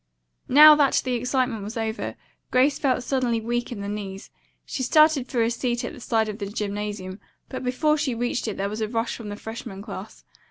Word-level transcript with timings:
Now 0.49 0.73
that 0.77 0.99
the 1.05 1.13
excitement 1.13 1.61
was 1.61 1.77
over, 1.77 2.15
Grace 2.49 2.79
felt 2.79 3.03
suddenly 3.03 3.39
weak 3.39 3.71
in 3.71 3.81
the 3.81 3.87
knees. 3.87 4.31
She 4.65 4.81
started 4.81 5.27
for 5.27 5.43
a 5.43 5.51
seat 5.51 5.85
at 5.85 5.93
the 5.93 5.99
side 5.99 6.27
of 6.27 6.39
the 6.39 6.47
gymnasium, 6.47 7.19
but 7.49 7.63
before 7.63 7.99
she 7.99 8.15
reached 8.15 8.47
it 8.47 8.57
there 8.57 8.67
was 8.67 8.81
a 8.81 8.87
rush 8.89 9.15
from 9.15 9.29
the 9.29 9.35
freshman 9.35 9.83
class. 9.83 10.23